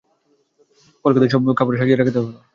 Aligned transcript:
কলাপাতায় 1.05 1.31
সব 1.33 1.41
খাবার 1.57 1.73
সাজিয়ে 1.79 1.97
দেওয়া 2.07 2.27
হলো। 2.27 2.39